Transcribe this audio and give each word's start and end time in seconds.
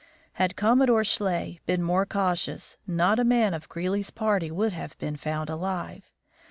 Had 0.33 0.55
Commodore 0.55 1.03
Schley 1.03 1.59
been 1.67 1.83
more 1.83 2.07
cautious, 2.07 2.75
not 2.87 3.19
a 3.19 3.23
man 3.23 3.53
of 3.53 3.69
Greely's 3.69 4.09
party 4.09 4.49
would 4.49 4.73
have 4.73 4.97
been 4.97 5.15
found 5.15 5.47
alive. 5.47 6.09